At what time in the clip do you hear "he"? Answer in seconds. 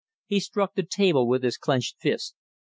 0.25-0.39